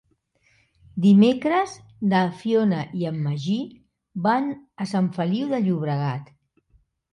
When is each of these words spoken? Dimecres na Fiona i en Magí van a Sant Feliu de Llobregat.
Dimecres 1.03 1.75
na 2.13 2.21
Fiona 2.39 2.81
i 3.03 3.07
en 3.11 3.21
Magí 3.27 3.59
van 4.27 4.51
a 4.87 4.91
Sant 4.95 5.13
Feliu 5.21 5.55
de 5.55 5.63
Llobregat. 5.69 6.35